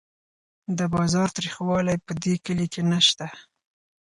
د 0.77 0.79
بازار 0.95 1.27
تریخوالی 1.37 1.97
په 2.05 2.11
دې 2.23 2.33
کلي 2.45 2.67
کې 2.73 2.81
نشته. 2.91 3.27